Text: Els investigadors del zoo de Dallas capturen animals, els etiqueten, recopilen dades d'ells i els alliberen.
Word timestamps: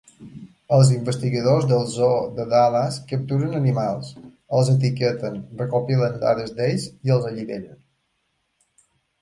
Els 0.77 0.87
investigadors 0.93 1.67
del 1.71 1.83
zoo 1.95 2.15
de 2.39 2.45
Dallas 2.53 2.97
capturen 3.13 3.53
animals, 3.59 4.09
els 4.61 4.73
etiqueten, 4.73 5.39
recopilen 5.63 6.19
dades 6.27 6.57
d'ells 6.61 6.91
i 6.93 7.17
els 7.19 7.33
alliberen. 7.35 7.81